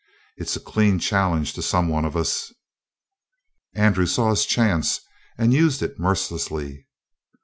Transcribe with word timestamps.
It's 0.35 0.55
a 0.55 0.59
clean 0.59 0.97
challenge 0.97 1.53
to 1.53 1.61
some 1.61 1.87
one 1.87 2.05
of 2.05 2.17
us." 2.17 2.51
Andrew 3.75 4.07
saw 4.07 4.31
his 4.31 4.47
chance 4.47 4.99
and 5.37 5.53
used 5.53 5.83
it 5.83 5.99
mercilessly. 5.99 6.87